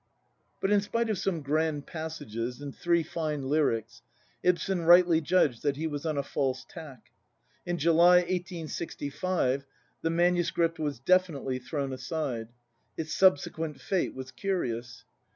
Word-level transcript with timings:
^ 0.01 0.03
But 0.61 0.71
in 0.71 0.81
spite 0.81 1.11
of 1.11 1.19
some 1.19 1.43
grand 1.43 1.85
passages, 1.85 2.59
and 2.59 2.75
three 2.75 3.03
fine 3.03 3.43
lyrics, 3.43 4.01
Ibsen 4.41 4.81
rightly 4.81 5.21
judged 5.21 5.61
that 5.61 5.75
he 5.77 5.85
was 5.85 6.07
on 6.07 6.17
a 6.17 6.23
false 6.23 6.65
tack. 6.67 7.11
In 7.67 7.77
July, 7.77 8.15
1865, 8.21 9.63
the 10.01 10.09
MS. 10.09 10.51
was 10.79 10.97
definitely 10.97 11.59
thrown 11.59 11.93
aside. 11.93 12.47
Its 12.97 13.13
subsequent 13.13 13.79
fate 13.79 14.15
was 14.15 14.31
curious. 14.31 15.05